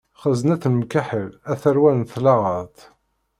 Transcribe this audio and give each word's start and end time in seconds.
Xeznet 0.21 0.67
lemkaḥel 0.71 1.27
a 1.51 1.53
tarwa 1.61 1.91
n 1.93 2.01
tɣalaḍt. 2.11 2.79